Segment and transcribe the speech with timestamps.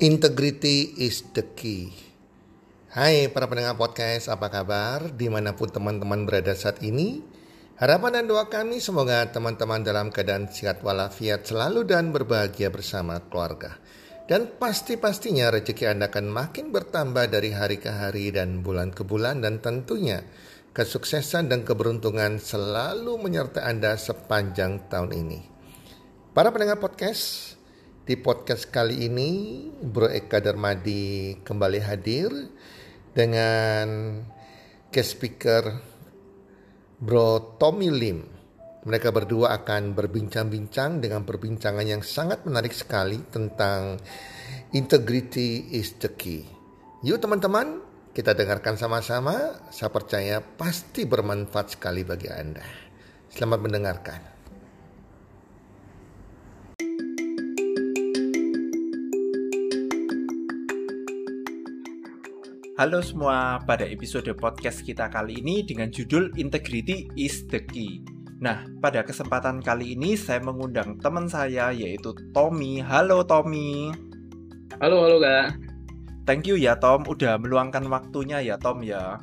[0.00, 1.92] Integrity is the key.
[2.88, 5.12] Hai para pendengar podcast, apa kabar?
[5.12, 7.20] Di mana pun teman-teman berada saat ini,
[7.76, 13.76] harapan dan doa kami semoga teman-teman dalam keadaan sehat walafiat selalu dan berbahagia bersama keluarga.
[14.24, 19.44] Dan pasti-pastinya rezeki Anda akan makin bertambah dari hari ke hari dan bulan ke bulan
[19.44, 20.24] dan tentunya
[20.72, 25.40] kesuksesan dan keberuntungan selalu menyertai Anda sepanjang tahun ini.
[26.32, 27.59] Para pendengar podcast,
[28.10, 29.30] di podcast kali ini,
[29.70, 32.26] Bro Eka Darmadi kembali hadir
[33.14, 34.18] dengan
[34.90, 35.78] guest speaker
[36.98, 38.26] Bro Tommy Lim.
[38.82, 44.02] Mereka berdua akan berbincang-bincang dengan perbincangan yang sangat menarik sekali tentang
[44.74, 46.42] integrity is the key.
[47.06, 47.78] Yuk teman-teman,
[48.10, 49.54] kita dengarkan sama-sama.
[49.70, 52.66] Saya percaya pasti bermanfaat sekali bagi Anda.
[53.30, 54.39] Selamat mendengarkan.
[62.80, 68.00] Halo semua, pada episode podcast kita kali ini dengan judul Integrity is the Key.
[68.40, 72.80] Nah, pada kesempatan kali ini saya mengundang teman saya yaitu Tommy.
[72.80, 73.92] Halo Tommy.
[74.80, 75.60] Halo, halo Kak.
[76.24, 79.20] Thank you ya Tom, udah meluangkan waktunya ya Tom ya.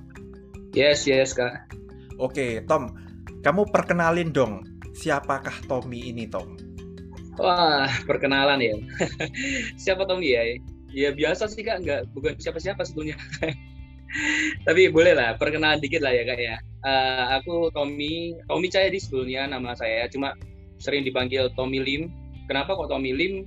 [0.77, 1.73] Yes, yes Kak.
[2.21, 2.94] Oke, Tom,
[3.42, 6.61] kamu perkenalin dong, siapakah Tommy ini Tom?
[7.42, 8.77] Wah, perkenalan ya.
[9.81, 10.45] Siapa Tommy ya?
[10.98, 11.86] Ya biasa sih kak.
[11.86, 13.22] Nggak bukan siapa-siapa sebetulnya.
[14.67, 16.58] Tapi boleh lah perkenalan dikit lah ya kak ya.
[16.81, 20.09] Uh, aku Tommy Tommy di sebelumnya nama saya.
[20.09, 20.34] Cuma
[20.81, 22.09] sering dipanggil Tommy Lim.
[22.50, 23.45] Kenapa kok Tommy Lim?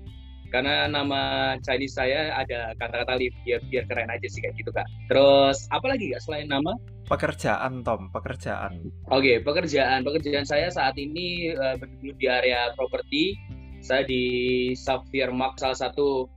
[0.50, 4.86] Karena nama Chinese saya ada kata-kata Lim biar biar keren aja sih kayak gitu kak.
[5.10, 6.78] Terus apa lagi kak selain nama?
[7.10, 8.10] Pekerjaan Tom.
[8.14, 8.94] Pekerjaan.
[9.10, 10.06] Oke okay, pekerjaan.
[10.06, 13.34] Pekerjaan saya saat ini uh, di area properti.
[13.80, 14.22] Saya di
[14.76, 16.28] Sapphire Mark salah satu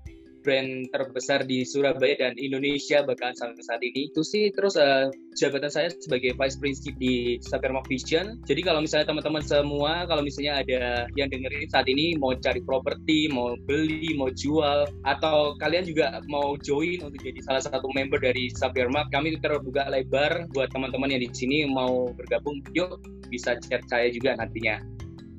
[0.43, 4.11] brand terbesar di Surabaya dan Indonesia bahkan sampai saat ini.
[4.11, 5.07] Itu sih terus uh,
[5.39, 10.61] jabatan saya sebagai vice president di Saperma Vision jadi kalau misalnya teman-teman semua kalau misalnya
[10.61, 16.21] ada yang dengerin saat ini mau cari properti mau beli mau jual atau kalian juga
[16.29, 21.21] mau join untuk jadi salah satu member dari Saperma kami terbuka lebar buat teman-teman yang
[21.23, 22.61] di sini mau bergabung.
[22.75, 24.81] Yuk bisa chat saya juga nantinya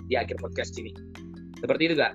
[0.08, 0.92] di akhir podcast ini.
[1.60, 2.14] Seperti itu kak.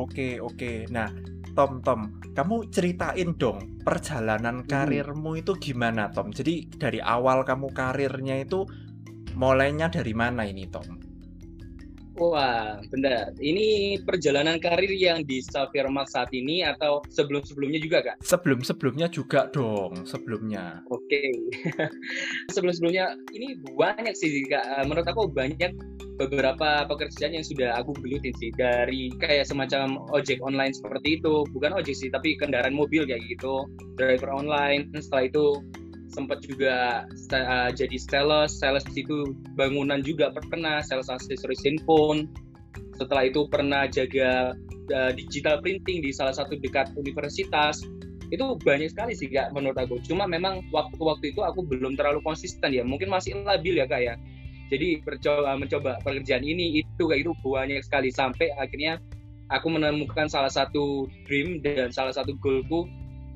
[0.00, 0.88] Oke, oke.
[0.88, 1.12] Nah,
[1.52, 4.68] Tom Tom kamu ceritain dong perjalanan hmm.
[4.68, 8.64] karirmu itu gimana Tom jadi dari awal kamu karirnya itu
[9.36, 11.11] mulainya dari mana ini Tom
[12.20, 13.32] Wah, benar.
[13.40, 18.16] Ini perjalanan karir yang di Safirmax saat ini atau sebelum-sebelumnya juga, Kak?
[18.20, 20.84] Sebelum-sebelumnya juga dong, sebelumnya.
[20.92, 21.08] Oke.
[21.08, 21.32] Okay.
[22.54, 24.84] Sebelum-sebelumnya ini banyak sih, Kak.
[24.84, 25.72] Menurut aku banyak
[26.20, 31.72] beberapa pekerjaan yang sudah aku gelutin sih dari kayak semacam ojek online seperti itu bukan
[31.72, 35.44] ojek sih tapi kendaraan mobil kayak gitu driver online setelah itu
[36.12, 42.28] sempat juga uh, jadi sales sales itu bangunan juga pernah sales aksesoris handphone.
[43.00, 44.52] Setelah itu pernah jaga
[44.92, 47.82] uh, digital printing di salah satu dekat universitas.
[48.32, 50.00] Itu banyak sekali sih kak menurut aku.
[50.04, 52.84] Cuma memang waktu-waktu itu aku belum terlalu konsisten ya.
[52.84, 54.14] Mungkin masih labil ya kak ya.
[54.72, 58.08] Jadi mencoba mencoba pekerjaan ini itu kayak itu banyak sekali.
[58.08, 58.96] Sampai akhirnya
[59.52, 62.88] aku menemukan salah satu dream dan salah satu goalku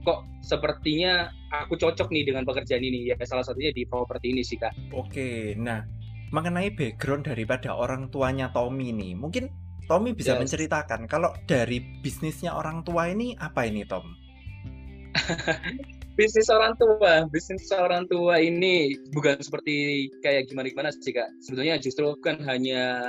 [0.06, 4.54] kok sepertinya aku cocok nih dengan pekerjaan ini ya salah satunya di properti ini sih
[4.54, 4.70] kak.
[4.94, 5.82] Oke, nah
[6.30, 9.50] mengenai background daripada orang tuanya Tommy nih, mungkin
[9.90, 10.46] Tommy bisa yes.
[10.46, 14.06] menceritakan kalau dari bisnisnya orang tua ini apa ini Tom?
[16.16, 21.76] bisnis orang tua bisnis orang tua ini bukan seperti kayak gimana gimana sih kak sebetulnya
[21.76, 23.04] justru kan hanya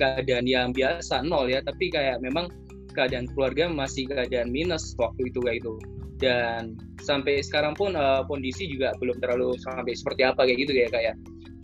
[0.00, 2.48] keadaan yang biasa nol ya tapi kayak memang
[2.96, 5.76] keadaan keluarga masih keadaan minus waktu itu kayak itu
[6.22, 10.86] dan sampai sekarang pun uh, kondisi juga belum terlalu sampai seperti apa kayak gitu ya
[10.88, 11.14] kak ya.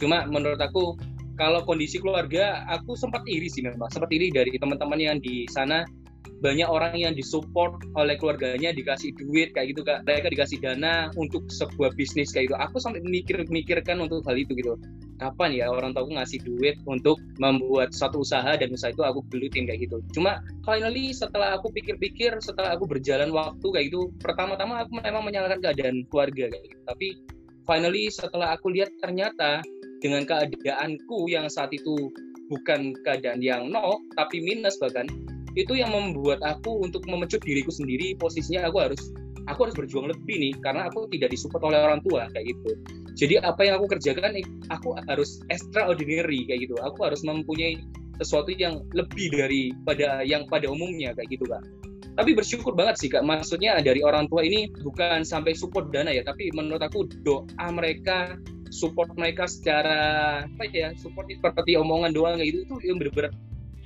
[0.02, 0.98] Cuma menurut aku
[1.38, 5.86] kalau kondisi keluarga aku sempat iri sih memang sempat iri dari teman-teman yang di sana.
[6.38, 10.06] Banyak orang yang disupport oleh keluarganya dikasih duit kayak gitu kak.
[10.06, 12.56] Mereka dikasih dana untuk sebuah bisnis kayak gitu.
[12.58, 14.78] Aku sampai mikir-mikirkan untuk hal itu gitu
[15.18, 19.22] kapan ya orang tua aku ngasih duit untuk membuat satu usaha dan usaha itu aku
[19.30, 19.98] gelutin kayak gitu.
[20.14, 25.60] Cuma finally setelah aku pikir-pikir setelah aku berjalan waktu kayak gitu pertama-tama aku memang menyalahkan
[25.60, 26.80] keadaan keluarga kayak gitu.
[26.86, 27.08] Tapi
[27.66, 29.60] finally setelah aku lihat ternyata
[29.98, 32.08] dengan keadaanku yang saat itu
[32.48, 35.04] bukan keadaan yang nol tapi minus bahkan
[35.58, 39.12] itu yang membuat aku untuk memecut diriku sendiri posisinya aku harus
[39.48, 42.70] aku harus berjuang lebih nih karena aku tidak disupport oleh orang tua kayak gitu
[43.18, 44.38] jadi apa yang aku kerjakan
[44.70, 46.78] aku harus extraordinary kayak gitu.
[46.78, 47.82] Aku harus mempunyai
[48.22, 51.62] sesuatu yang lebih dari pada yang pada umumnya kayak gitu kan
[52.18, 53.22] tapi bersyukur banget sih kak.
[53.22, 58.34] Maksudnya dari orang tua ini bukan sampai support dana ya tapi menurut aku doa mereka
[58.74, 63.30] support mereka secara apa ya support seperti omongan doang gitu itu yang bener-bener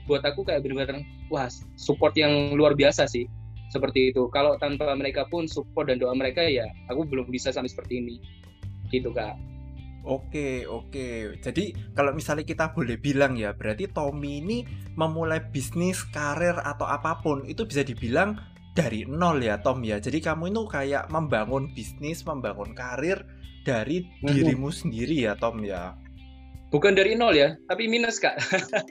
[0.09, 1.47] buat aku kayak bener-bener wah
[1.77, 3.29] support yang luar biasa sih
[3.69, 4.33] seperti itu.
[4.33, 8.17] Kalau tanpa mereka pun support dan doa mereka ya aku belum bisa sampai seperti ini
[8.93, 9.35] gitu kak
[10.03, 11.39] Oke, oke.
[11.39, 14.67] Jadi kalau misalnya kita boleh bilang ya, berarti Tommy ini
[14.99, 18.35] memulai bisnis, karir atau apa pun itu bisa dibilang
[18.75, 20.03] dari nol ya, Tom ya.
[20.03, 23.23] Jadi kamu itu kayak membangun bisnis, membangun karir
[23.63, 25.95] dari dirimu sendiri ya, Tom ya.
[26.75, 28.43] Bukan dari nol ya, tapi minus kak.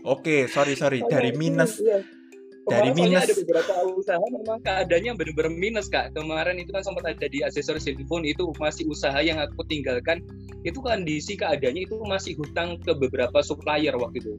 [0.08, 1.76] oke, sorry sorry, dari minus.
[2.70, 3.26] Dari minus.
[3.26, 6.14] ada beberapa usaha memang keadaannya benar-benar minus kak.
[6.14, 10.22] Kemarin itu kan sempat ada di aksesoris handphone itu masih usaha yang aku tinggalkan.
[10.62, 14.34] Itu kondisi keadaannya itu masih hutang ke beberapa supplier waktu itu.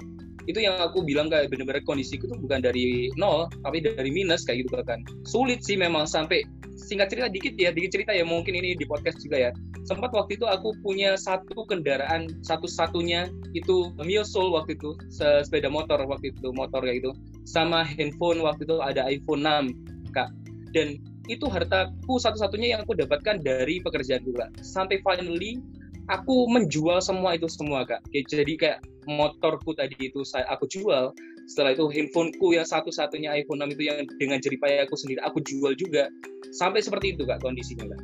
[0.46, 4.66] Itu yang aku bilang kayak benar-benar kondisi itu bukan dari nol tapi dari minus kayak
[4.66, 5.02] gitu kan.
[5.26, 6.46] Sulit sih memang sampai
[6.78, 9.50] singkat cerita dikit ya dikit cerita ya mungkin ini di podcast juga ya.
[9.82, 15.98] Sempat waktu itu aku punya satu kendaraan satu-satunya itu Mio Soul waktu itu sepeda motor
[16.06, 17.12] waktu itu motor kayak gitu
[17.44, 20.30] sama handphone waktu itu ada iPhone 6 kak.
[20.72, 20.98] Dan
[21.30, 24.50] itu hartaku satu-satunya yang aku dapatkan dari pekerjaan juga.
[24.64, 25.62] Sampai finally
[26.10, 28.02] aku menjual semua itu semua kak.
[28.10, 31.14] Jadi kayak motorku tadi itu saya aku jual.
[31.50, 35.74] Setelah itu handphoneku yang satu-satunya iPhone 6 itu yang dengan jeripaya aku sendiri aku jual
[35.74, 36.10] juga.
[36.54, 38.00] Sampai seperti itu kak kondisinya kak.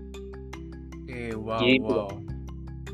[1.09, 1.99] Oke, wow, gitu.
[2.05, 2.38] wow.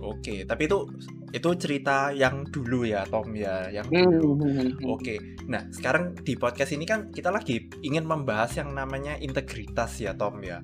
[0.04, 0.84] Oke, tapi itu
[1.32, 4.30] itu cerita yang dulu ya Tom ya, yang hmm, dulu.
[4.36, 5.16] Hmm, hmm, Oke.
[5.48, 10.44] Nah, sekarang di podcast ini kan kita lagi ingin membahas yang namanya integritas ya Tom
[10.44, 10.60] ya.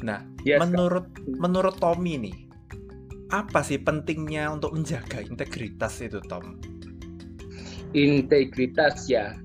[0.00, 1.36] Nah, yes, menurut kan?
[1.36, 2.36] menurut Tommy nih,
[3.28, 6.56] apa sih pentingnya untuk menjaga integritas itu Tom?
[7.92, 9.36] Integritas ya.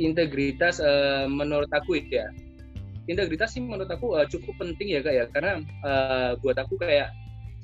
[0.00, 2.32] Integritas uh, menurut aku ya
[3.10, 7.10] integritas sih menurut aku uh, cukup penting ya kak ya karena uh, buat aku kayak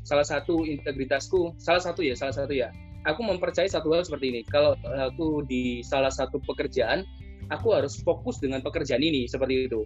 [0.09, 2.73] salah satu integritasku salah satu ya salah satu ya.
[3.05, 4.41] Aku mempercayai satu hal seperti ini.
[4.49, 7.05] Kalau aku di salah satu pekerjaan
[7.53, 9.85] aku harus fokus dengan pekerjaan ini seperti itu.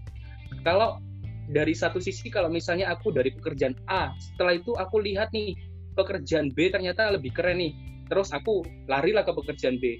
[0.62, 1.02] Kalau
[1.50, 5.58] dari satu sisi kalau misalnya aku dari pekerjaan A setelah itu aku lihat nih
[5.98, 7.74] pekerjaan B ternyata lebih keren nih.
[8.06, 9.98] Terus aku larilah ke pekerjaan B.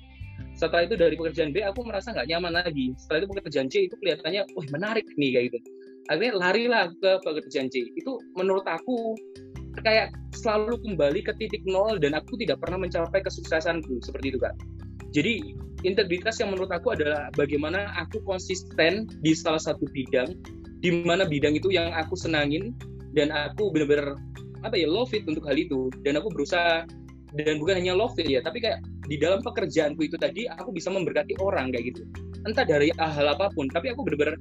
[0.54, 2.94] Setelah itu dari pekerjaan B aku merasa nggak nyaman lagi.
[2.96, 5.58] Setelah itu pekerjaan C itu kelihatannya wah menarik nih kayak gitu.
[6.10, 7.88] Akhirnya larilah ke pekerjaan C.
[7.94, 9.16] Itu menurut aku
[9.82, 14.54] kayak selalu kembali ke titik nol dan aku tidak pernah mencapai kesuksesanku seperti itu kak.
[15.12, 15.52] Jadi
[15.84, 20.32] integritas yang menurut aku adalah bagaimana aku konsisten di salah satu bidang
[20.80, 22.72] di mana bidang itu yang aku senangin
[23.12, 24.16] dan aku benar-benar
[24.64, 25.92] apa ya love it untuk hal itu.
[26.00, 26.88] Dan aku berusaha
[27.36, 28.80] dan bukan hanya love it ya tapi kayak
[29.10, 32.02] di dalam pekerjaanku itu tadi aku bisa memberkati orang kayak gitu.
[32.48, 34.40] Entah dari hal apa pun tapi aku benar-benar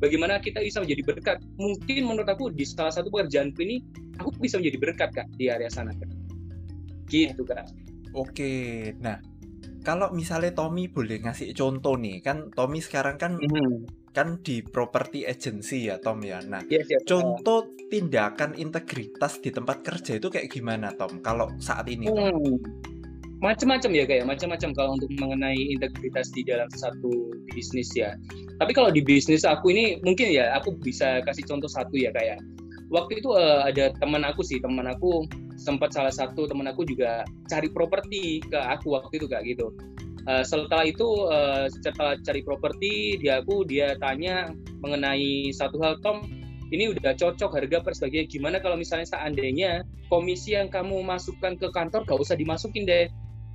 [0.00, 3.84] bagaimana kita bisa menjadi berkat mungkin menurut aku di salah satu pekerjaanku ini
[4.16, 6.10] aku bisa menjadi berkat kak di area sana kak.
[7.12, 7.68] gitu kak
[8.16, 8.52] oke
[8.98, 9.20] nah
[9.80, 14.62] kalau misalnya Tommy boleh ngasih contoh nih kan Tommy sekarang kan mm -hmm kan di
[14.62, 16.42] property agency ya Tom ya.
[16.42, 21.86] Nah, yes, yes, contoh tindakan integritas di tempat kerja itu kayak gimana Tom kalau saat
[21.86, 22.10] ini?
[22.10, 22.58] Hmm.
[23.40, 28.12] Macam-macam ya kayak macam-macam kalau untuk mengenai integritas di dalam satu bisnis ya.
[28.60, 32.36] Tapi kalau di bisnis aku ini mungkin ya aku bisa kasih contoh satu ya kayak
[32.92, 35.24] waktu itu uh, ada teman aku sih teman aku
[35.56, 39.72] sempat salah satu teman aku juga cari properti ke aku waktu itu kayak gitu
[40.28, 44.52] Uh, setelah itu uh, setelah cari properti dia aku dia tanya
[44.84, 46.28] mengenai satu hal Tom
[46.68, 49.80] ini udah cocok harga per sebagainya gimana kalau misalnya seandainya
[50.12, 53.08] komisi yang kamu masukkan ke kantor gak usah dimasukin deh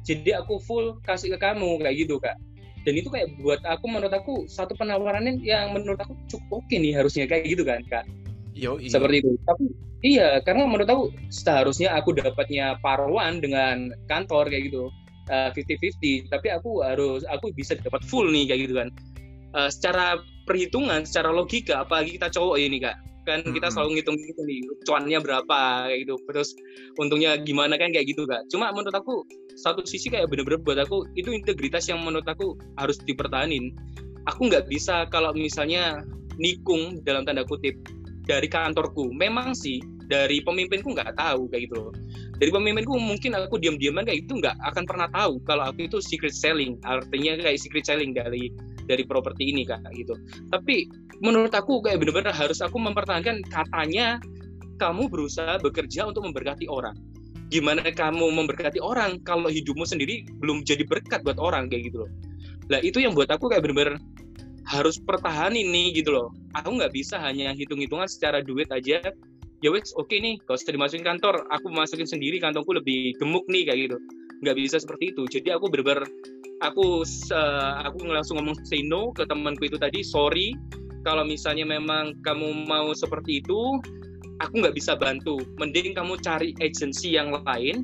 [0.06, 2.38] jadi aku full kasih ke kamu kayak gitu kak.
[2.86, 6.94] Dan itu kayak buat aku menurut aku satu penawaran yang menurut aku cukup oke nih
[6.94, 8.06] harusnya kayak gitu kan kak?
[8.54, 8.94] Yo, iya.
[8.94, 9.34] seperti itu.
[9.42, 9.66] Tapi
[10.06, 14.94] iya karena menurut aku seharusnya aku dapatnya paruan dengan kantor kayak gitu.
[15.26, 18.90] Uh, 50-50 tapi aku harus aku bisa dapat full nih kayak gitu kan.
[19.58, 22.94] Uh, secara perhitungan secara logika apalagi kita cowok ini kak
[23.25, 23.58] kan mm-hmm.
[23.58, 26.15] kita selalu ngitung gitu nih cuannya berapa kayak gitu.
[26.29, 26.50] Terus
[27.01, 28.46] untungnya gimana kan kayak gitu kak.
[28.53, 29.25] Cuma menurut aku
[29.58, 33.74] satu sisi kayak bener-bener buat aku itu integritas yang menurut aku harus dipertahanin.
[34.29, 36.01] Aku nggak bisa kalau misalnya
[36.38, 37.75] nikung dalam tanda kutip
[38.25, 39.13] dari kantorku.
[39.13, 41.94] Memang sih dari pemimpinku nggak tahu kayak gitu loh.
[42.38, 46.34] Dari pemimpinku mungkin aku diam-diaman kayak itu nggak akan pernah tahu kalau aku itu secret
[46.36, 46.77] selling.
[46.86, 48.53] Artinya kayak secret selling dari
[48.86, 50.13] dari properti ini kak gitu.
[50.54, 50.89] Tapi
[51.20, 54.22] menurut aku kayak benar-benar harus aku mempertahankan katanya
[54.77, 56.96] kamu berusaha bekerja untuk memberkati orang.
[57.54, 62.12] Gimana kamu memberkati orang kalau hidupmu sendiri belum jadi berkat buat orang kayak gitu loh.
[62.74, 64.01] Lah itu yang buat aku kayak benar-benar
[64.65, 66.34] harus pertahanin nih gitu loh.
[66.58, 69.00] Aku nggak bisa hanya hitung-hitungan secara duit aja.
[69.63, 71.46] Ya wes oke okay nih kalau sudah dimasukin kantor.
[71.54, 73.98] Aku masukin sendiri kantongku lebih gemuk nih kayak gitu.
[74.42, 75.24] Nggak bisa seperti itu.
[75.30, 76.10] Jadi aku bener-bener
[76.64, 80.56] aku uh, aku langsung ngomong say no ke temanku itu tadi sorry
[81.04, 83.80] kalau misalnya memang kamu mau seperti itu
[84.40, 87.84] aku nggak bisa bantu mending kamu cari agensi yang lain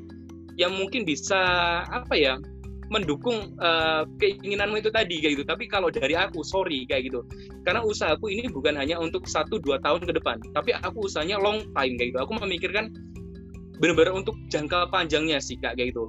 [0.60, 1.40] yang mungkin bisa
[1.88, 2.36] apa ya
[2.92, 5.44] mendukung uh, keinginanmu itu tadi kayak gitu.
[5.48, 7.24] Tapi kalau dari aku sorry kayak gitu.
[7.64, 11.64] Karena usahaku ini bukan hanya untuk satu dua tahun ke depan, tapi aku usahanya long
[11.72, 12.20] time kayak gitu.
[12.20, 12.92] Aku memikirkan
[13.80, 16.04] benar-benar untuk jangka panjangnya sih kak kayak gitu.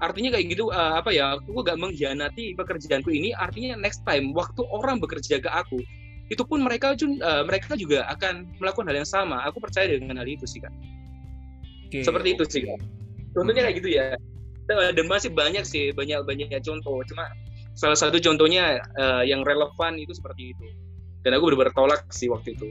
[0.00, 1.36] Artinya kayak gitu uh, apa ya?
[1.36, 3.36] Aku gak mengkhianati pekerjaanku ini.
[3.36, 5.80] Artinya next time waktu orang bekerja ke aku,
[6.32, 9.44] itu pun mereka uh, mereka juga akan melakukan hal yang sama.
[9.46, 10.72] Aku percaya dengan hal itu sih kak.
[11.92, 12.80] Okay, Seperti itu sih kak.
[13.36, 14.16] Contohnya kayak gitu ya
[14.70, 17.26] dan masih banyak sih banyak banyak contoh cuma
[17.74, 20.66] salah satu contohnya uh, yang relevan itu seperti itu
[21.26, 22.68] dan aku benar-benar tolak sih waktu itu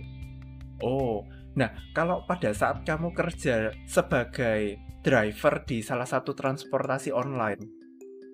[0.83, 1.25] oh
[1.57, 7.61] nah kalau pada saat kamu kerja sebagai driver di salah satu transportasi online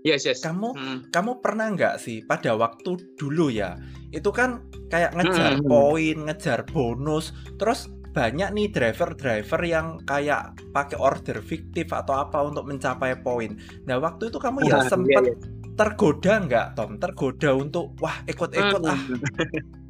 [0.06, 1.00] yes yes kamu hmm.
[1.10, 3.78] kamu pernah nggak sih pada waktu dulu ya
[4.14, 5.66] itu kan kayak ngejar hmm.
[5.66, 12.64] poin ngejar bonus terus banyak nih driver-driver yang kayak pakai order fiktif atau apa untuk
[12.64, 13.60] mencapai poin.
[13.84, 15.76] Nah waktu itu kamu ya sempat iya, iya.
[15.76, 16.96] tergoda nggak Tom?
[16.96, 18.96] Tergoda untuk wah ikut-ikut ah.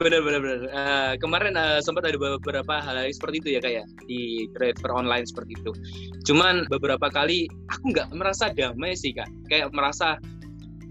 [0.00, 0.60] benar benar benar.
[0.72, 5.28] Uh, kemarin uh, sempat ada beberapa hal seperti itu ya kayak ya, di driver online
[5.28, 5.70] seperti itu.
[6.26, 9.28] Cuman beberapa kali aku nggak merasa damai sih kak.
[9.48, 10.16] Kayak merasa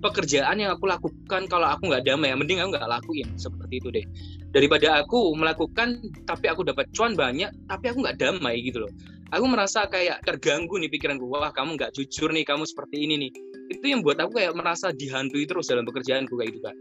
[0.04, 3.88] pekerjaan yang aku lakukan kalau aku nggak damai ya mending aku nggak lakuin seperti itu
[3.88, 4.06] deh
[4.52, 8.92] daripada aku melakukan tapi aku dapat cuan banyak tapi aku nggak damai gitu loh
[9.32, 13.32] aku merasa kayak terganggu nih pikiranku wah kamu nggak jujur nih kamu seperti ini nih
[13.72, 16.76] itu yang buat aku kayak merasa dihantui terus dalam pekerjaanku kayak gitu kan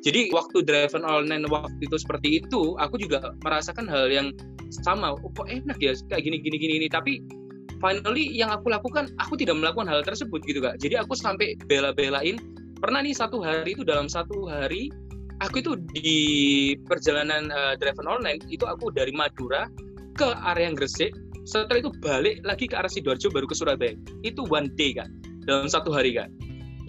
[0.00, 4.32] jadi waktu driver online waktu itu seperti itu aku juga merasakan hal yang
[4.72, 5.12] sama.
[5.12, 5.92] Oh, kok enak ya?
[6.08, 7.20] Kayak gini gini gini ini tapi
[7.84, 10.80] finally yang aku lakukan aku tidak melakukan hal tersebut gitu kak.
[10.80, 12.40] Jadi aku sampai bela-belain.
[12.80, 14.88] Pernah nih satu hari itu dalam satu hari
[15.44, 16.20] aku itu di
[16.88, 19.68] perjalanan uh, driver online itu aku dari Madura
[20.16, 21.12] ke area Gresik.
[21.44, 23.92] Setelah itu balik lagi ke arah sidoarjo baru ke Surabaya.
[24.24, 25.12] Itu one day kan
[25.44, 26.32] dalam satu hari kan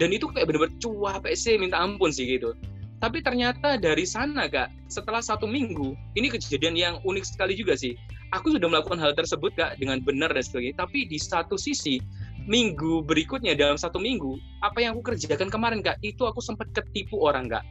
[0.00, 2.56] dan itu kayak bener-bener cuap sih minta ampun sih gitu
[3.02, 7.98] tapi ternyata dari sana kak setelah satu minggu ini kejadian yang unik sekali juga sih.
[8.30, 10.86] Aku sudah melakukan hal tersebut kak dengan benar dan sebagainya.
[10.86, 11.98] Tapi di satu sisi
[12.46, 17.18] minggu berikutnya dalam satu minggu apa yang aku kerjakan kemarin kak itu aku sempat ketipu
[17.26, 17.66] orang kak.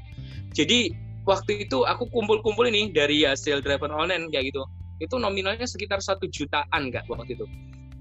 [0.52, 0.92] Jadi
[1.24, 4.68] waktu itu aku kumpul-kumpul ini dari hasil driver online kayak gitu.
[5.00, 7.48] Itu nominalnya sekitar satu jutaan kak waktu itu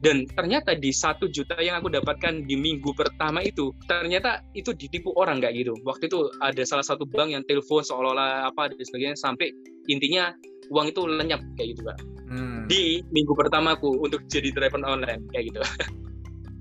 [0.01, 5.13] dan ternyata di satu juta yang aku dapatkan di minggu pertama itu ternyata itu ditipu
[5.21, 9.17] orang nggak gitu waktu itu ada salah satu bank yang telepon seolah-olah apa dan sebagainya
[9.21, 9.53] sampai
[9.93, 10.33] intinya
[10.73, 11.99] uang itu lenyap kayak gitu kak
[12.33, 12.65] hmm.
[12.69, 15.61] di minggu pertamaku untuk jadi driver online kayak gitu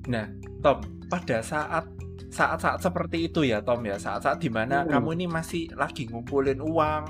[0.10, 0.25] Nah,
[0.65, 1.86] Tom, pada saat
[2.29, 4.89] saat-saat seperti itu ya, Tom ya, saat-saat di mana hmm.
[4.89, 7.03] kamu ini masih lagi ngumpulin uang,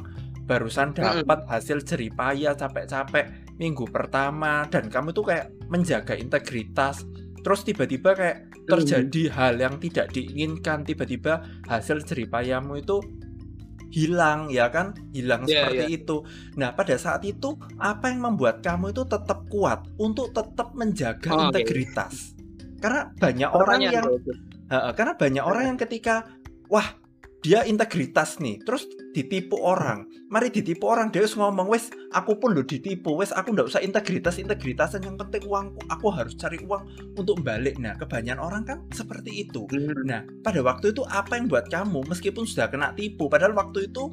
[0.47, 1.49] barusan dapat hmm.
[1.49, 7.03] hasil jeripaya capek-capek minggu pertama, dan kamu tuh kayak menjaga integritas,
[7.43, 9.33] terus tiba-tiba kayak terjadi hmm.
[9.35, 13.03] hal yang tidak diinginkan, tiba-tiba hasil jeripayamu itu
[13.89, 14.93] hilang ya kan?
[15.11, 15.97] Hilang yeah, seperti yeah.
[15.97, 16.17] itu.
[16.55, 21.49] Nah pada saat itu apa yang membuat kamu itu tetap kuat untuk tetap menjaga oh,
[21.49, 22.37] integritas?
[22.79, 24.05] Karena banyak orang yang
[24.69, 26.29] uh, karena banyak orang yang ketika
[26.69, 26.85] wah
[27.39, 28.83] dia integritas nih terus
[29.15, 30.03] ditipu orang.
[30.27, 34.37] Mari ditipu orang dia ngomong wes aku pun lo ditipu wes aku ndak usah integritas
[34.37, 37.79] integritasan yang penting uangku aku harus cari uang untuk balik.
[37.79, 39.63] Nah kebanyakan orang kan seperti itu.
[39.71, 39.95] Hmm.
[40.03, 43.31] nah pada waktu itu apa yang buat kamu meskipun sudah kena tipu?
[43.31, 44.11] Padahal waktu itu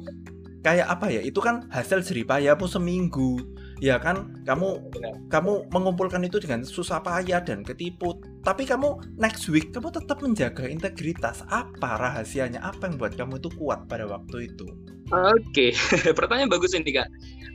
[0.63, 3.43] kayak apa ya itu kan hasil jeripayamu seminggu
[3.83, 4.89] ya kan kamu
[5.29, 8.17] kamu mengumpulkan itu dengan susah payah dan ketipu.
[8.41, 11.43] Tapi kamu next week kamu tetap menjaga integritas.
[11.51, 12.63] Apa rahasianya?
[12.63, 14.67] Apa yang buat kamu itu kuat pada waktu itu?
[15.07, 16.13] Oke okay.
[16.17, 17.07] pertanyaan bagus ini kak.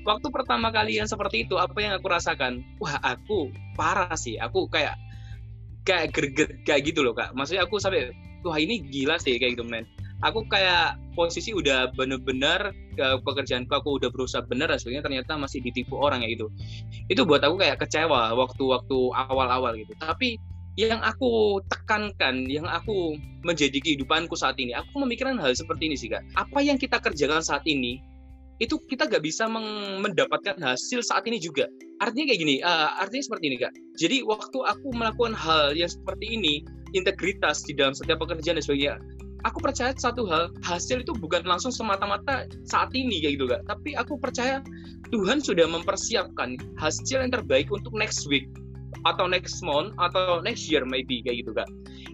[0.02, 2.64] Waktu pertama kali yang seperti itu apa yang aku rasakan?
[2.80, 4.40] Wah aku parah sih.
[4.40, 4.96] Aku kayak
[5.84, 7.30] kayak greget kayak gitu loh kak.
[7.36, 8.12] Maksudnya aku sampai
[8.42, 9.86] wah ini gila sih kayak gitu men
[10.22, 15.98] aku kayak posisi udah bener-bener ke pekerjaanku aku udah berusaha bener sebagainya ternyata masih ditipu
[15.98, 16.46] orang ya gitu
[17.10, 20.40] itu buat aku kayak kecewa waktu-waktu awal-awal gitu tapi
[20.80, 26.08] yang aku tekankan, yang aku menjadi kehidupanku saat ini, aku memikirkan hal seperti ini sih
[26.08, 26.24] kak.
[26.32, 28.00] Apa yang kita kerjakan saat ini,
[28.56, 29.44] itu kita gak bisa
[30.00, 31.68] mendapatkan hasil saat ini juga.
[32.00, 33.72] Artinya kayak gini, uh, artinya seperti ini kak.
[34.00, 36.64] Jadi waktu aku melakukan hal yang seperti ini,
[36.96, 38.96] integritas di dalam setiap pekerjaan dan sebagainya,
[39.42, 43.62] aku percaya satu hal hasil itu bukan langsung semata-mata saat ini kayak gitu kak.
[43.66, 44.62] Tapi aku percaya
[45.10, 48.46] Tuhan sudah mempersiapkan hasil yang terbaik untuk next week
[49.02, 51.68] atau next month atau next year maybe kayak gitu kak.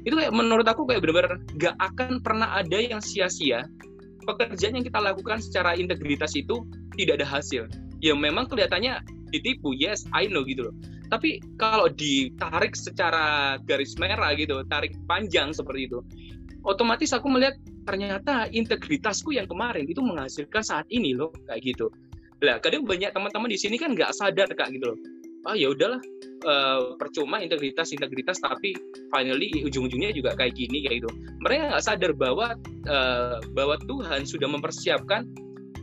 [0.09, 3.69] Itu kayak menurut aku kayak benar-benar gak akan pernah ada yang sia-sia.
[4.25, 6.65] Pekerjaan yang kita lakukan secara integritas itu
[6.97, 7.65] tidak ada hasil.
[8.05, 9.01] Ya memang kelihatannya
[9.33, 10.77] ditipu yes I know gitu loh.
[11.09, 16.05] Tapi kalau ditarik secara garis merah gitu tarik panjang seperti itu
[16.69, 17.57] otomatis aku melihat
[17.89, 21.89] ternyata integritasku yang kemarin itu menghasilkan saat ini loh kayak gitu.
[22.45, 24.99] Lah kadang banyak teman-teman di sini kan nggak sadar kak gitu loh.
[25.49, 25.99] Ah ya udahlah
[26.45, 28.77] uh, percuma integritas integritas tapi
[29.09, 31.11] finally ujung-ujungnya juga kayak gini kayak gitu.
[31.41, 32.53] Mereka nggak sadar bahwa
[32.85, 35.25] uh, bahwa Tuhan sudah mempersiapkan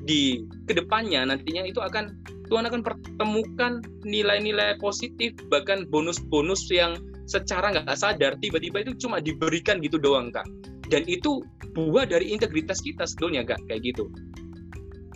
[0.05, 2.13] di ke depannya nantinya itu akan
[2.45, 9.81] Tuhan akan pertemukan nilai-nilai positif bahkan bonus-bonus yang secara nggak sadar tiba-tiba itu cuma diberikan
[9.81, 10.45] gitu doang kak
[10.91, 11.41] dan itu
[11.73, 14.05] buah dari integritas kita sebetulnya kak kayak gitu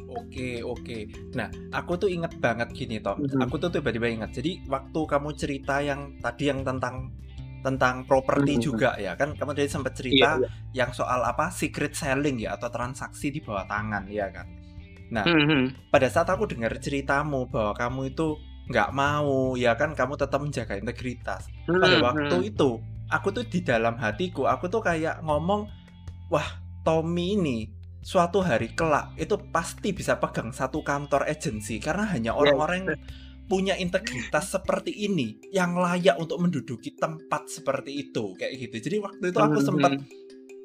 [0.10, 0.98] Oke oke.
[1.38, 3.22] Nah aku tuh inget banget gini Tom.
[3.22, 3.46] Mm-hmm.
[3.46, 4.34] Aku tuh tiba-tiba ingat.
[4.34, 7.14] Jadi waktu kamu cerita yang tadi yang tentang
[7.62, 8.66] tentang properti mm-hmm.
[8.66, 10.52] juga ya kan kamu tadi sempat cerita yeah, yeah.
[10.86, 14.48] yang soal apa secret selling ya atau transaksi di bawah tangan ya kan.
[15.10, 15.90] Nah, mm-hmm.
[15.90, 18.38] pada saat aku dengar ceritamu bahwa kamu itu
[18.70, 21.50] nggak mau, ya kan kamu tetap menjaga integritas.
[21.66, 22.78] Pada waktu itu,
[23.10, 25.66] aku tuh di dalam hatiku, aku tuh kayak ngomong,
[26.30, 26.48] wah
[26.86, 27.58] Tommy ini
[28.00, 32.98] suatu hari kelak itu pasti bisa pegang satu kantor agensi karena hanya iya, orang-orang yeah.
[33.50, 38.76] punya integritas seperti ini yang layak untuk menduduki tempat seperti itu kayak gitu.
[38.88, 40.00] Jadi waktu itu aku sempat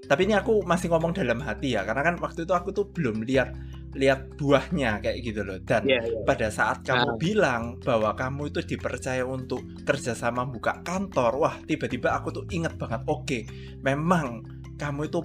[0.04, 3.24] tapi ini aku masih ngomong dalam hati ya karena kan waktu itu aku tuh belum
[3.24, 3.56] lihat
[3.94, 6.26] lihat buahnya kayak gitu loh dan yeah, yeah.
[6.26, 7.18] pada saat kamu uh.
[7.18, 13.00] bilang bahwa kamu itu dipercaya untuk kerjasama buka kantor wah tiba-tiba aku tuh inget banget
[13.06, 13.42] oke okay,
[13.86, 14.42] memang
[14.76, 15.22] kamu itu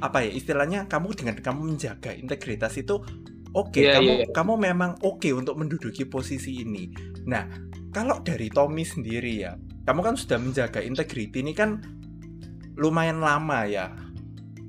[0.00, 2.96] apa ya istilahnya kamu dengan kamu menjaga integritas itu
[3.52, 4.32] oke okay, yeah, kamu yeah, yeah.
[4.32, 6.88] kamu memang oke okay untuk menduduki posisi ini
[7.28, 7.44] nah
[7.92, 9.52] kalau dari Tommy sendiri ya
[9.84, 11.80] kamu kan sudah menjaga integriti ini kan
[12.78, 13.92] lumayan lama ya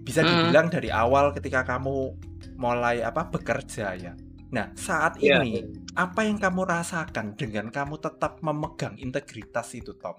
[0.09, 0.73] bisa dibilang hmm.
[0.73, 2.17] dari awal ketika kamu
[2.57, 4.17] mulai apa bekerja ya.
[4.49, 5.45] Nah, saat yeah.
[5.45, 5.61] ini
[5.93, 10.17] apa yang kamu rasakan dengan kamu tetap memegang integritas itu, Tom?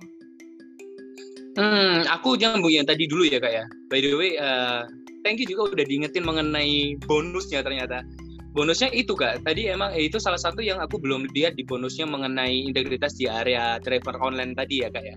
[1.59, 3.66] Hmm, aku nyambung yang tadi dulu ya, Kak ya.
[3.90, 4.87] By the way, uh,
[5.26, 8.07] thank you juga udah diingetin mengenai bonusnya ternyata.
[8.50, 12.03] Bonusnya itu kak, tadi emang eh, itu salah satu yang aku belum lihat di bonusnya
[12.03, 15.14] mengenai integritas di area driver online tadi ya kak ya.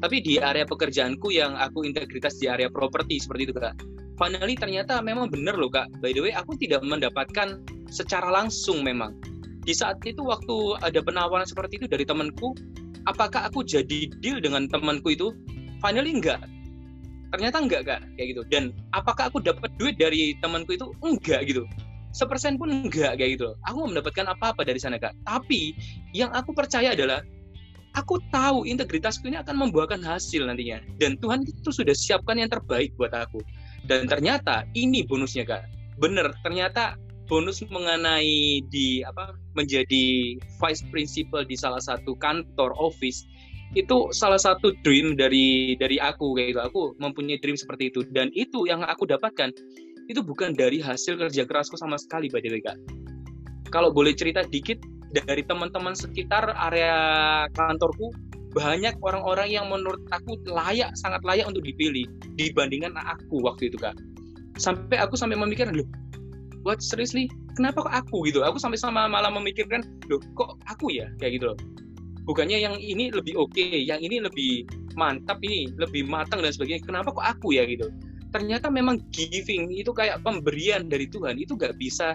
[0.00, 3.76] Tapi di area pekerjaanku yang aku integritas di area properti seperti itu kak
[4.20, 5.88] finally ternyata memang benar loh kak.
[6.04, 9.16] By the way aku tidak mendapatkan secara langsung memang.
[9.64, 12.52] Di saat itu waktu ada penawaran seperti itu dari temanku
[13.08, 15.32] apakah aku jadi deal dengan temanku itu?
[15.80, 16.44] Finally enggak.
[17.32, 18.00] Ternyata enggak kak.
[18.20, 18.42] Kayak gitu.
[18.52, 20.92] Dan apakah aku dapat duit dari temanku itu?
[21.00, 21.64] Enggak gitu.
[22.12, 25.16] Sepersen pun enggak kayak gitu aku mendapatkan apa-apa dari sana kak.
[25.24, 25.72] Tapi
[26.12, 27.24] yang aku percaya adalah
[27.96, 30.84] aku tahu integritasku ini akan membuahkan hasil nantinya.
[31.00, 33.40] Dan Tuhan itu sudah siapkan yang terbaik buat aku
[33.86, 35.64] dan ternyata ini bonusnya kak.
[36.00, 36.96] Bener ternyata
[37.30, 43.22] bonus mengenai di apa menjadi vice principal di salah satu kantor office
[43.78, 46.60] itu salah satu dream dari dari aku kayak gitu.
[46.60, 48.02] Aku mempunyai dream seperti itu.
[48.10, 49.54] Dan itu yang aku dapatkan
[50.10, 52.74] itu bukan dari hasil kerja kerasku sama sekali by the kak.
[53.70, 54.82] Kalau boleh cerita dikit
[55.14, 58.10] dari teman-teman sekitar area kantorku
[58.50, 63.94] banyak orang-orang yang menurut aku layak sangat layak untuk dipilih dibandingkan aku waktu itu kak.
[64.58, 65.86] Sampai aku sampai memikirkan loh
[66.62, 67.28] what seriously?
[67.56, 68.28] Kenapa kok aku?
[68.28, 68.40] Gitu.
[68.44, 71.08] Aku sampai sama malah memikirkan loh kok aku ya?
[71.18, 71.58] Kayak gitu loh.
[72.28, 76.84] Bukannya yang ini lebih oke okay, yang ini lebih mantap ini lebih matang dan sebagainya.
[76.84, 77.64] Kenapa kok aku ya?
[77.66, 77.88] Gitu.
[78.30, 81.34] Ternyata memang giving itu kayak pemberian dari Tuhan.
[81.40, 82.14] Itu gak bisa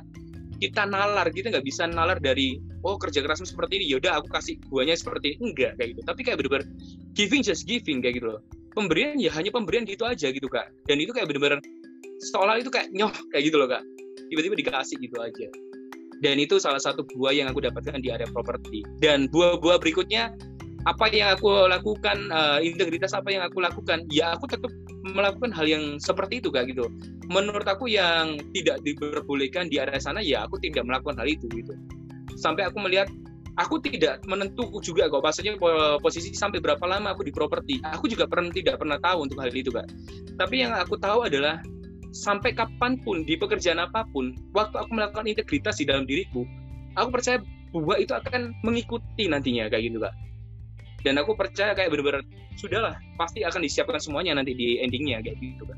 [0.60, 4.56] kita nalar kita nggak bisa nalar dari oh kerja kerasmu seperti ini yaudah aku kasih
[4.72, 5.52] buahnya seperti ini.
[5.52, 6.02] Enggak kayak gitu.
[6.08, 6.66] Tapi kayak bener-bener
[7.18, 8.42] giving just giving kayak gitu loh.
[8.76, 10.72] Pemberian ya hanya pemberian gitu aja gitu kak.
[10.88, 11.60] Dan itu kayak bener-bener
[12.32, 13.84] seolah itu kayak nyoh kayak gitu loh kak.
[14.32, 15.48] Tiba-tiba dikasih gitu aja.
[16.24, 18.82] Dan itu salah satu buah yang aku dapatkan di area properti.
[19.04, 20.32] Dan buah-buah berikutnya
[20.86, 24.70] apa yang aku lakukan uh, integritas apa yang aku lakukan ya aku tetap
[25.02, 26.86] melakukan hal yang seperti itu kak gitu.
[27.30, 31.74] Menurut aku yang tidak diperbolehkan di area sana ya aku tidak melakukan hal itu gitu.
[32.38, 33.10] Sampai aku melihat
[33.58, 35.58] aku tidak menentu juga kok maksudnya
[36.02, 37.82] posisi sampai berapa lama aku di properti.
[37.90, 39.90] Aku juga pernah tidak pernah tahu untuk hal itu kak.
[40.38, 41.66] Tapi yang aku tahu adalah
[42.16, 46.48] sampai kapan pun di pekerjaan apa pun waktu aku melakukan integritas di dalam diriku
[46.96, 47.44] aku percaya
[47.76, 50.16] bahwa itu akan mengikuti nantinya kayak gitu kak
[51.06, 52.26] dan aku percaya kayak bener-bener
[52.58, 55.78] sudahlah pasti akan disiapkan semuanya nanti di endingnya kayak gitu kan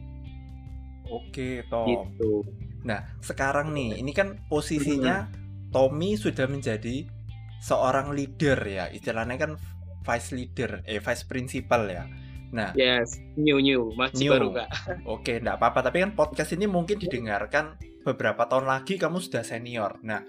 [1.07, 1.87] Oke, Tom.
[1.87, 2.43] Gitu.
[2.83, 5.27] Nah, sekarang nih, ini kan posisinya
[5.71, 7.07] Tommy sudah menjadi
[7.63, 8.85] seorang leader ya.
[8.91, 9.51] Istilahnya kan
[10.03, 12.03] vice leader, eh vice principal ya.
[12.47, 14.31] Nah, Yes, new new, masih New.
[14.35, 14.69] baru kak.
[15.15, 15.91] oke, enggak apa-apa.
[15.91, 17.75] Tapi kan podcast ini mungkin didengarkan
[18.07, 19.99] beberapa tahun lagi kamu sudah senior.
[20.03, 20.23] Nah,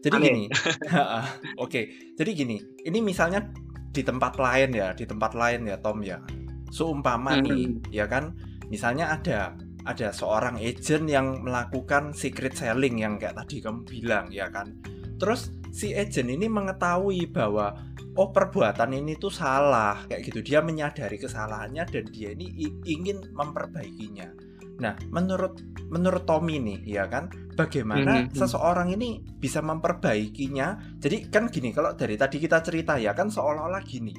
[0.00, 0.44] jadi gini.
[0.96, 1.60] Amin.
[1.60, 1.80] oke,
[2.16, 2.56] jadi gini.
[2.80, 3.44] Ini misalnya
[3.90, 6.22] di tempat lain ya, di tempat lain ya, Tom ya.
[6.70, 8.38] Seumpama nih, ya kan,
[8.70, 14.52] misalnya ada ada seorang agent yang melakukan secret selling yang kayak tadi kamu bilang ya
[14.52, 14.76] kan.
[15.16, 17.76] Terus si agent ini mengetahui bahwa
[18.16, 20.40] oh perbuatan ini tuh salah kayak gitu.
[20.44, 24.49] Dia menyadari kesalahannya dan dia ini ingin memperbaikinya.
[24.80, 25.60] Nah, menurut
[25.92, 28.34] menurut Tommy nih ya kan, bagaimana Mhm.
[28.34, 30.98] seseorang ini bisa memperbaikinya?
[30.98, 34.14] Jadi kan gini, kalau dari tadi kita cerita ya kan seolah-olah gini.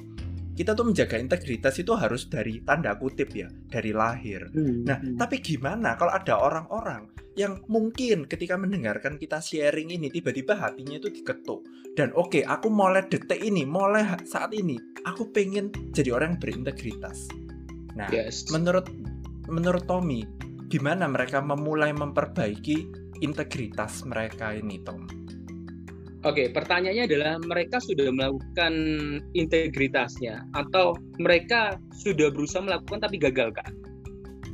[0.52, 4.52] Kita tuh menjaga integritas itu harus dari tanda kutip ya, dari lahir.
[4.52, 11.00] Nah, tapi gimana kalau ada orang-orang yang mungkin ketika mendengarkan kita sharing ini tiba-tiba hatinya
[11.00, 11.64] itu diketuk
[11.96, 14.76] dan oke aku mulai detik ini mulai saat ini
[15.08, 17.32] aku pengen jadi orang yang berintegritas.
[17.96, 18.52] Nah, yes.
[18.52, 18.88] menurut
[19.48, 20.28] menurut Tommy
[20.72, 22.88] gimana mereka memulai memperbaiki
[23.20, 25.04] integritas mereka ini Tom?
[26.24, 28.72] Oke, pertanyaannya adalah mereka sudah melakukan
[29.36, 33.68] integritasnya atau mereka sudah berusaha melakukan tapi gagal kak?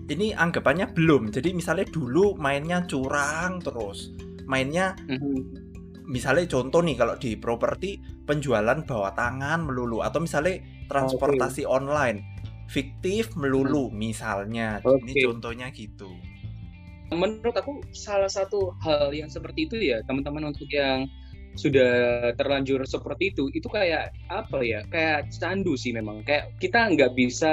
[0.08, 1.30] Ini anggapannya belum.
[1.30, 4.10] Jadi misalnya dulu mainnya curang terus.
[4.48, 4.96] Mainnya
[6.08, 12.37] misalnya contoh nih kalau di properti penjualan bawah tangan melulu atau misalnya transportasi online
[12.68, 14.78] fiktif melulu misalnya.
[14.84, 15.20] Ini Oke.
[15.24, 16.12] contohnya gitu.
[17.08, 21.08] Menurut aku salah satu hal yang seperti itu ya teman-teman untuk yang
[21.56, 24.84] sudah terlanjur seperti itu itu kayak apa ya?
[24.92, 26.20] Kayak candu sih memang.
[26.28, 27.52] Kayak kita nggak bisa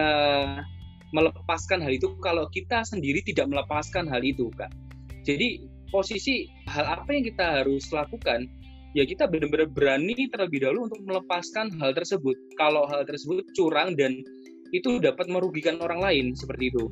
[1.16, 4.70] melepaskan hal itu kalau kita sendiri tidak melepaskan hal itu kak.
[5.24, 8.52] Jadi posisi hal apa yang kita harus lakukan
[8.96, 12.36] ya kita benar-benar berani terlebih dahulu untuk melepaskan hal tersebut.
[12.60, 14.24] Kalau hal tersebut curang dan
[14.74, 16.90] itu dapat merugikan orang lain seperti itu.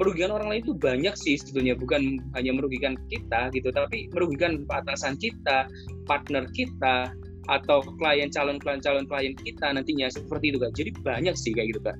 [0.00, 5.20] Merugikan orang lain itu banyak sih sebetulnya bukan hanya merugikan kita gitu tapi merugikan atasan
[5.20, 5.68] kita
[6.08, 7.12] partner kita
[7.50, 10.72] atau klien calon klien calon klien kita nantinya seperti itu kak.
[10.74, 11.96] Jadi banyak sih kayak gitu kak.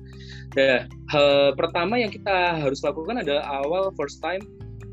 [0.57, 4.41] Nah hal pertama yang kita harus lakukan adalah awal first time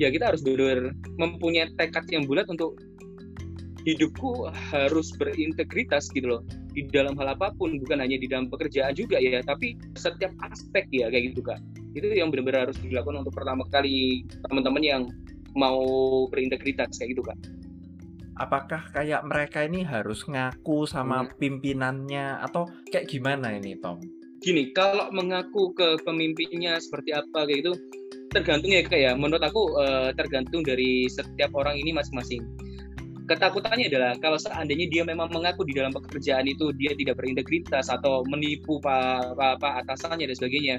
[0.00, 2.80] ya kita harus benar mempunyai tekad yang bulat untuk
[3.84, 6.42] hidupku harus berintegritas gitu loh.
[6.70, 10.86] Di dalam hal apa pun bukan hanya di dalam pekerjaan juga ya tapi setiap aspek
[10.92, 11.60] ya kayak gitu kak.
[11.96, 15.02] Itu yang benar-benar harus dilakukan untuk pertama kali teman-teman yang
[15.58, 15.82] mau
[16.30, 17.38] berintegritas kayak gitu kak.
[18.40, 21.30] Apakah kayak mereka ini harus ngaku sama Hmm.
[21.36, 22.40] pimpinannya?
[22.40, 24.00] Atau kayak gimana ini Tom?
[24.40, 27.72] Gini kalau mengaku ke pemimpinnya seperti apa kayak gitu
[28.30, 32.40] tergantung ya kayak menurut aku eh, tergantung dari setiap orang ini masing-masing
[33.30, 38.26] ketakutannya adalah kalau seandainya dia memang mengaku di dalam pekerjaan itu dia tidak berintegritas atau
[38.26, 40.76] menipu pak pa, atasannya dan sebagainya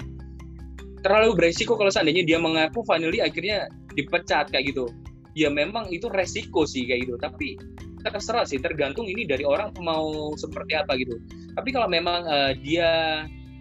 [1.00, 4.92] terlalu beresiko kalau seandainya dia mengaku finally akhirnya dipecat kayak gitu.
[5.32, 7.14] Ya memang itu resiko sih kayak gitu.
[7.16, 7.56] Tapi
[8.04, 11.16] terserah sih tergantung ini dari orang mau seperti apa gitu.
[11.56, 12.90] Tapi kalau memang eh, dia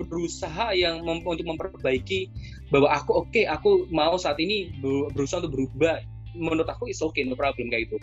[0.04, 2.28] berusaha yang mem- untuk memperbaiki
[2.74, 6.02] bahwa aku oke aku mau saat ini ber- berusaha untuk berubah
[6.36, 7.98] menurut aku is okay no problem kayak gitu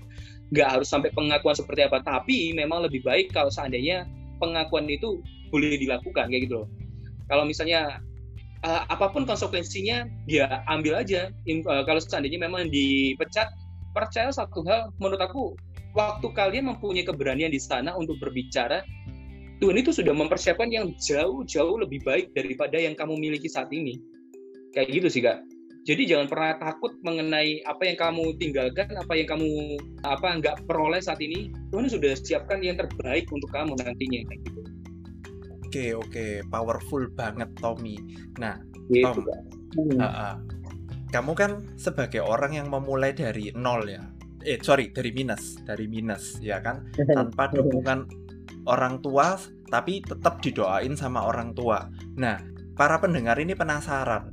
[0.49, 4.09] nggak harus sampai pengakuan seperti apa tapi memang lebih baik kalau seandainya
[4.41, 5.21] pengakuan itu
[5.53, 6.69] boleh dilakukan kayak gitu loh
[7.29, 8.01] kalau misalnya
[8.65, 13.53] eh, apa pun konsekuensinya ya ambil aja In- eh, kalau seandainya memang dipecat
[13.93, 15.43] percaya satu hal menurut aku
[15.93, 18.81] waktu kalian mempunyai keberanian di sana untuk berbicara
[19.59, 23.99] Tuhan itu sudah mempersiapkan yang jauh-jauh lebih baik daripada yang kamu miliki saat ini.
[24.71, 25.43] Kayak gitu sih kak.
[25.89, 31.01] Jadi jangan pernah takut mengenai apa yang kamu tinggalkan, apa yang kamu apa nggak peroleh
[31.01, 31.49] saat ini.
[31.73, 34.21] Tuhan sudah siapkan yang terbaik untuk kamu nantinya.
[34.29, 34.61] Kayak gitu.
[35.69, 38.01] oke oke powerful banget Tommy
[38.41, 38.57] nah
[38.89, 40.01] Gitu, Tom.
[40.01, 40.35] Ah, ah.
[41.13, 44.01] kamu kan sebagai orang yang memulai dari nol ya
[44.49, 48.09] eh sorry dari minus dari minus ya kan tanpa dukungan
[48.65, 49.37] orang tua
[49.69, 51.93] tapi tetap didoain sama orang tua.
[52.17, 52.41] Nah,
[52.73, 54.33] para pendengar ini penasaran.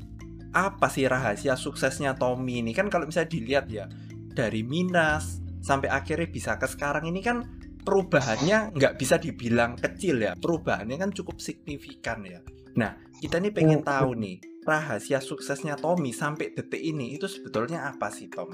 [0.56, 2.72] Apa sih rahasia suksesnya Tommy ini?
[2.72, 3.92] Kan kalau misalnya dilihat ya
[4.32, 7.44] dari minus sampai akhirnya bisa ke sekarang ini kan
[7.84, 10.32] perubahannya nggak bisa dibilang kecil ya.
[10.40, 12.40] Perubahannya kan cukup signifikan ya.
[12.80, 18.08] Nah, kita ini pengen tahu nih rahasia suksesnya Tommy sampai detik ini itu sebetulnya apa
[18.08, 18.50] sih Tom?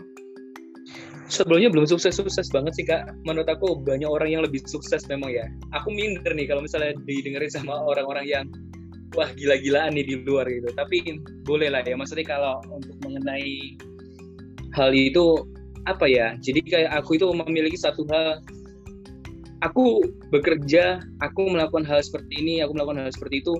[1.31, 3.07] Sebelumnya belum sukses-sukses banget sih kak.
[3.23, 5.47] Menurut aku banyak orang yang lebih sukses memang ya.
[5.71, 8.45] Aku minder nih kalau misalnya didengerin sama orang-orang yang
[9.17, 10.69] wah gila-gilaan nih di luar gitu.
[10.75, 11.95] Tapi boleh lah ya.
[11.97, 13.75] Maksudnya kalau untuk mengenai
[14.75, 15.43] hal itu
[15.89, 18.37] apa ya jadi kayak aku itu memiliki satu hal
[19.65, 23.53] aku bekerja aku melakukan hal seperti ini aku melakukan hal seperti itu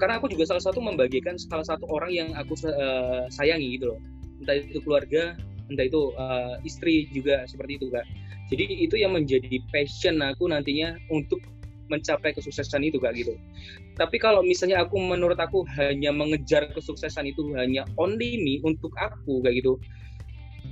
[0.00, 4.00] karena aku juga salah satu membagikan salah satu orang yang aku uh, sayangi gitu loh
[4.42, 5.36] entah itu keluarga
[5.68, 8.04] entah itu uh, istri juga seperti itu kak
[8.52, 11.40] jadi itu yang menjadi passion aku nantinya untuk
[11.92, 13.36] mencapai kesuksesan itu kak gitu.
[14.00, 19.44] Tapi kalau misalnya aku menurut aku hanya mengejar kesuksesan itu hanya only me untuk aku
[19.44, 19.76] kayak gitu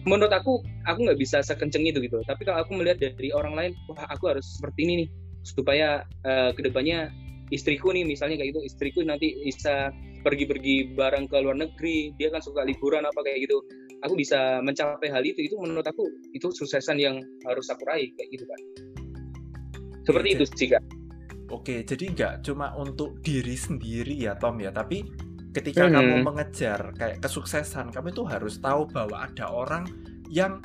[0.08, 2.18] menurut aku aku nggak bisa sekenceng itu gitu.
[2.26, 5.08] Tapi kalau aku melihat dari orang lain wah aku harus seperti ini nih
[5.46, 5.88] supaya
[6.26, 7.12] uh, ke depannya
[7.54, 8.60] istriku nih misalnya kayak gitu.
[8.66, 13.62] Istriku nanti bisa pergi-pergi bareng ke luar negeri dia kan suka liburan apa kayak gitu.
[14.02, 18.34] Aku bisa mencapai hal itu itu menurut aku itu suksesan yang harus aku raih kayak
[18.34, 18.60] gitu kan
[20.02, 20.82] seperti Oke, itu sih kak
[21.52, 25.04] Oke, jadi nggak cuma untuk diri sendiri ya Tom ya, tapi
[25.52, 25.92] ketika hmm.
[25.92, 29.84] kamu mengejar kayak kesuksesan, kamu itu harus tahu bahwa ada orang
[30.32, 30.64] yang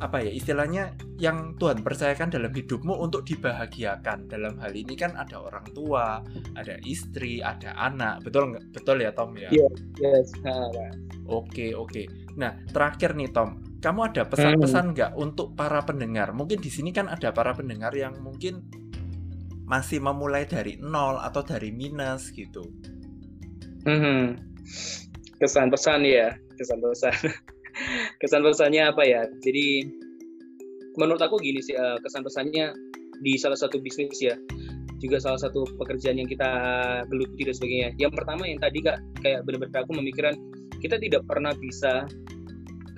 [0.00, 4.32] apa ya istilahnya yang Tuhan percayakan dalam hidupmu untuk dibahagiakan.
[4.32, 6.24] Dalam hal ini kan ada orang tua
[6.56, 8.24] ada istri ada anak.
[8.24, 8.64] Betul nggak?
[8.72, 9.52] Betul ya Tom ya?
[9.52, 9.68] Yeah,
[10.00, 10.32] yes
[11.28, 12.02] oke oke.
[12.40, 13.60] Nah terakhir nih Tom.
[13.80, 15.24] Kamu ada pesan-pesan nggak hmm.
[15.24, 16.32] untuk para pendengar?
[16.32, 18.60] Mungkin di sini kan ada para pendengar yang mungkin
[19.70, 22.66] masih memulai dari nol atau dari minus gitu.
[23.86, 24.36] Hmm.
[25.40, 27.16] kesan pesan ya kesan pesan
[28.20, 29.22] kesan pesannya apa ya?
[29.40, 29.86] Jadi
[30.98, 32.74] menurut aku gini sih uh, kesan pesannya
[33.22, 34.34] di salah satu bisnis ya.
[35.00, 36.50] Juga salah satu pekerjaan yang kita
[37.08, 37.88] geluti dan sebagainya.
[37.96, 40.34] Yang pertama yang tadi kak kayak benar-benar aku memikirkan
[40.82, 42.04] kita tidak pernah bisa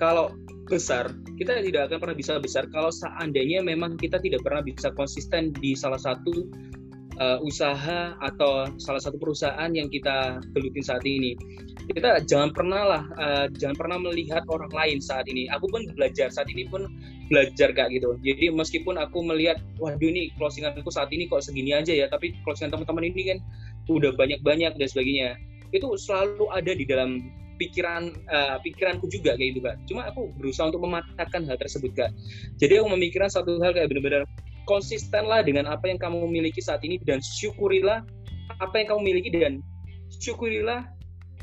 [0.01, 0.35] kalau
[0.73, 5.53] besar kita tidak akan pernah bisa besar kalau seandainya memang kita tidak pernah bisa konsisten
[5.53, 6.49] di salah satu
[7.19, 11.37] uh, usaha atau salah satu perusahaan yang kita gelutin saat ini.
[11.83, 15.51] Kita jangan pernah lah, uh, jangan pernah melihat orang lain saat ini.
[15.51, 16.87] Aku pun belajar saat ini pun
[17.27, 18.15] belajar kak gitu.
[18.23, 22.71] Jadi meskipun aku melihat, waduh ini closinganku saat ini kok segini aja ya, tapi closingan
[22.71, 23.37] teman-teman ini kan
[23.91, 25.35] udah banyak-banyak dan sebagainya.
[25.75, 29.75] Itu selalu ada di dalam pikiran uh, pikiranku juga kayak gitu kak.
[29.89, 32.11] Cuma aku berusaha untuk mematahkan hal tersebut kak.
[32.57, 34.23] Jadi aku memikirkan satu hal kayak benar-benar
[34.63, 38.03] konsistenlah dengan apa yang kamu miliki saat ini dan syukurilah
[38.59, 39.59] apa yang kamu miliki dan
[40.19, 40.87] syukurilah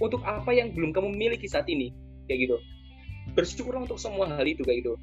[0.01, 1.93] untuk apa yang belum kamu miliki saat ini
[2.29, 2.57] kayak gitu
[3.37, 4.97] bersyukurlah untuk semua hal itu kayak gitu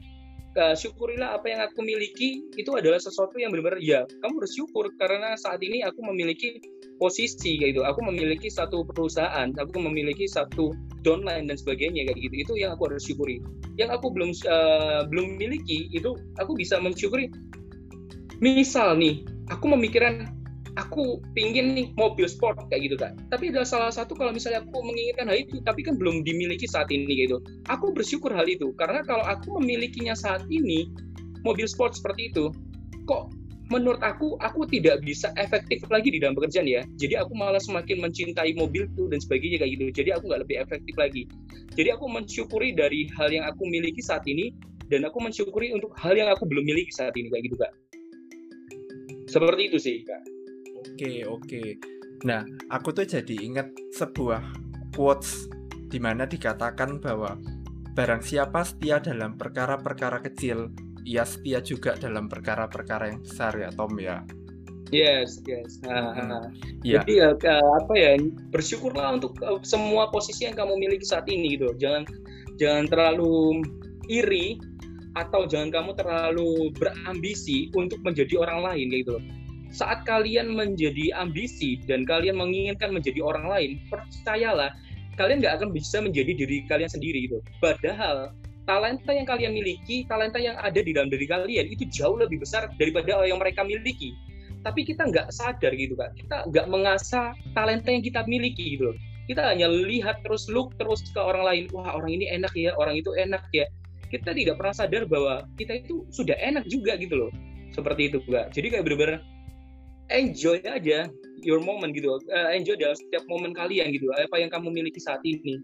[0.58, 5.38] uh, syukurilah apa yang aku miliki itu adalah sesuatu yang benar-benar ya kamu bersyukur karena
[5.38, 6.60] saat ini aku memiliki
[6.98, 7.82] posisi kayak gitu.
[7.86, 10.74] Aku memiliki satu perusahaan aku memiliki satu
[11.06, 12.36] downline dan sebagainya kayak gitu.
[12.44, 13.40] Itu yang aku harus syukuri.
[13.78, 17.30] Yang aku belum uh, belum miliki itu aku bisa mensyukuri.
[18.42, 20.37] Misal nih aku memikirkan
[20.78, 24.78] aku pingin nih mobil sport kayak gitu kan tapi adalah salah satu kalau misalnya aku
[24.86, 27.42] menginginkan hal itu tapi kan belum dimiliki saat ini gitu.
[27.74, 30.88] Aku bersyukur hal itu karena kalau aku memilikinya saat ini
[31.42, 32.54] mobil sport seperti itu
[33.10, 33.34] kok
[33.68, 36.86] menurut aku aku tidak bisa efektif lagi di dalam pekerjaan ya.
[36.96, 39.86] Jadi aku malah semakin mencintai mobilku dan sebagainya kayak gitu.
[39.92, 41.24] Jadi aku nggak lebih efektif lagi.
[41.76, 44.56] Jadi aku mensyukuri dari hal yang aku miliki saat ini
[44.88, 47.74] dan aku mensyukuri untuk hal yang aku belum miliki saat ini kayak gitu kak.
[49.28, 50.37] Seperti itu sih kak
[50.94, 51.64] oke oke
[52.26, 52.42] nah
[52.74, 54.42] aku tuh jadi ingat sebuah
[54.96, 55.48] quotes
[55.88, 57.38] di mana dikatakan bahwa
[57.94, 60.70] barang siapa setia dalam perkara-perkara kecil
[61.08, 64.22] ia setia juga dalam perkara-perkara yang besar ya Tom ya
[64.88, 65.84] Yes, yes.
[65.84, 66.48] Hmm.
[66.80, 67.04] Yeah.
[67.04, 68.16] Jadi ya apa ya
[68.56, 71.76] bersyukurlah untuk uh, semua posisi yang kamu miliki saat ini gitu.
[71.76, 72.08] Jangan
[72.56, 73.68] jangan terlalu
[74.08, 74.56] iri
[75.20, 79.20] atau jangan kamu terlalu berambisi untuk menjadi orang lain gitu.
[79.70, 84.72] Saat kalian menjadi ambisi dan kalian menginginkan menjadi orang lain, percayalah
[85.20, 87.44] kalian nggak akan bisa menjadi diri kalian sendiri gitu.
[87.60, 88.32] Padahal
[88.64, 92.72] talenta yang kalian miliki, talenta yang ada di dalam diri kalian itu jauh lebih besar
[92.80, 94.16] daripada yang mereka miliki.
[94.64, 98.96] Tapi kita nggak sadar gitu kan, kita nggak mengasah talenta yang kita miliki gitu.
[99.28, 102.96] Kita hanya lihat terus look terus ke orang lain, wah orang ini enak ya, orang
[102.96, 103.68] itu enak ya
[104.08, 107.32] kita tidak pernah sadar bahwa kita itu sudah enak juga gitu loh
[107.76, 109.20] seperti itu enggak jadi kayak bener-bener
[110.10, 111.08] enjoy aja
[111.44, 112.18] your moment gitu.
[112.32, 115.60] Uh, enjoy dalam setiap momen kalian gitu apa yang kamu miliki saat ini.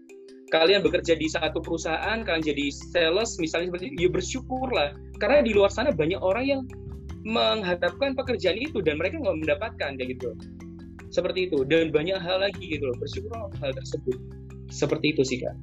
[0.52, 4.88] Kalian bekerja di satu perusahaan kalian jadi sales misalnya seperti itu ya bersyukurlah.
[5.18, 6.62] Karena di luar sana banyak orang yang
[7.24, 10.36] mengharapkan pekerjaan itu dan mereka nggak mendapatkan kayak gitu.
[11.10, 11.64] Seperti itu.
[11.64, 14.18] Dan banyak hal lagi gitu loh bersyukur hal tersebut.
[14.68, 15.56] Seperti itu sih kak.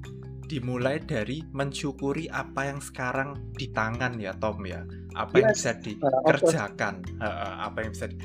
[0.51, 4.83] Dimulai dari mensyukuri apa yang sekarang di tangan ya Tom ya.
[5.15, 5.39] Apa yes.
[5.39, 6.93] yang bisa dikerjakan.
[7.23, 8.19] Uh, apa yang bisa di...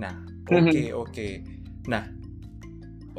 [0.00, 0.48] nah mhm.
[0.48, 1.32] oke okay, oke okay.
[1.84, 2.08] nah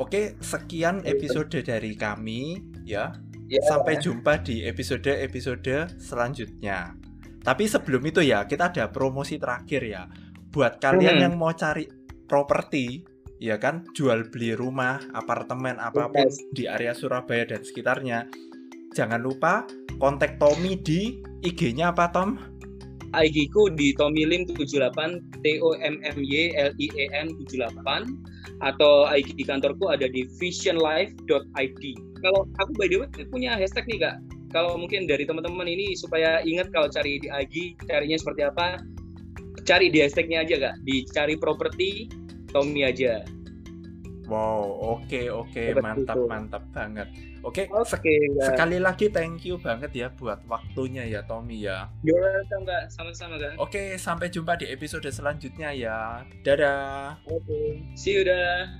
[0.01, 3.13] oke okay, sekian episode dari kami ya
[3.51, 3.59] Ya.
[3.67, 6.95] sampai jumpa di episode-episode selanjutnya.
[7.43, 10.07] Tapi sebelum itu ya, kita ada promosi terakhir ya.
[10.55, 11.23] Buat kalian Hmm.
[11.27, 11.83] yang mau cari
[12.31, 13.03] properti,
[13.43, 16.39] ya kan, jual beli rumah, apartemen apa pun Yes.
[16.55, 18.31] di area Surabaya dan sekitarnya,
[18.95, 19.67] jangan lupa
[19.99, 22.39] kontak Tommy di IG-nya apa Tom?
[23.11, 27.75] IG ku di Tomilin 78 T O M M Y L I E N 78
[28.63, 31.83] atau IG di kantorku ada di visionlife.id.
[32.21, 34.15] Kalau aku by the way punya hashtag nih Kak.
[34.51, 38.79] Kalau mungkin dari teman-teman ini supaya ingat kalau cari di IG carinya seperti apa,
[39.63, 40.75] cari di hashtagnya aja Kak.
[40.87, 42.07] Dicari properti
[42.51, 43.23] Tommy aja.
[44.31, 44.63] Wow,
[44.95, 46.23] oke oke, Seperti mantap itu.
[46.23, 47.07] mantap banget.
[47.43, 47.99] Oke, sek-
[48.39, 48.47] Kak.
[48.47, 51.91] sekali lagi thank you banget ya buat waktunya ya Tommy ya.
[51.99, 52.87] You're welcome Kak.
[52.87, 53.59] Sama-sama Kak.
[53.59, 56.23] Oke, sampai jumpa di episode selanjutnya ya.
[56.47, 57.19] Dadah.
[57.27, 57.83] Oke.
[57.91, 58.71] See you dah.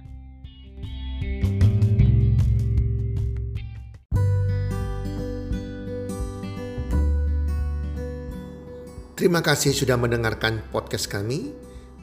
[9.13, 11.53] Terima kasih sudah mendengarkan podcast kami.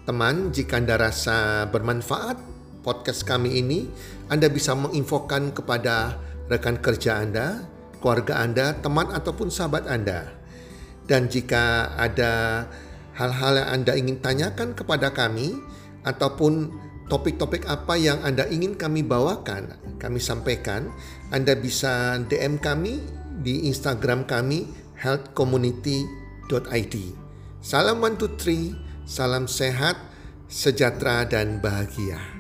[0.07, 2.39] Teman, jika Anda rasa bermanfaat
[2.83, 3.89] podcast kami ini,
[4.31, 7.67] Anda bisa menginfokan kepada rekan kerja Anda,
[8.01, 10.33] keluarga Anda, teman ataupun sahabat Anda.
[11.09, 12.65] Dan jika ada
[13.17, 15.57] hal-hal yang Anda ingin tanyakan kepada kami
[16.05, 16.71] ataupun
[17.09, 20.93] topik-topik apa yang Anda ingin kami bawakan, kami sampaikan,
[21.33, 23.01] Anda bisa DM kami
[23.41, 24.69] di Instagram kami
[25.01, 26.95] healthcommunity.id.
[27.59, 28.77] Salam one two three,
[29.09, 29.99] salam sehat,
[30.47, 32.38] sejahtera dan bahagia.